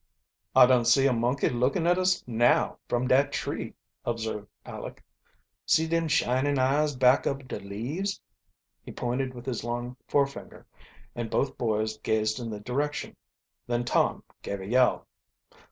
[0.55, 5.03] "I dun see a monkey lookin' at us now, from dat tree," observed Aleck.
[5.67, 8.19] "See dem shinin' eyes back ob de leaves?"
[8.83, 10.65] He pointed with his long forefinger,
[11.13, 13.15] and both, boys gazed in the direction.
[13.67, 15.05] Then Tom gave a yell.